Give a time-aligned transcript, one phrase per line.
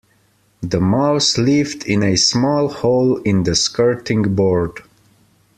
[0.63, 4.79] The mouse lived in a small hole in the skirting board